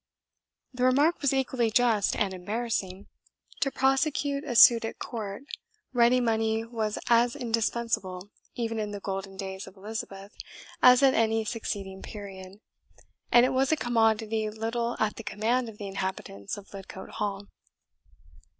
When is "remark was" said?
0.83-1.31